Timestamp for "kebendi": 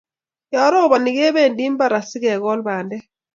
1.17-1.61